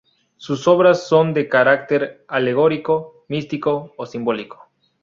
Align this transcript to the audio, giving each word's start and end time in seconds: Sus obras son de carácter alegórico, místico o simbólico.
Sus 0.35 0.67
obras 0.67 1.07
son 1.07 1.31
de 1.35 1.47
carácter 1.47 2.25
alegórico, 2.27 3.23
místico 3.27 3.93
o 3.97 4.07
simbólico. 4.07 4.71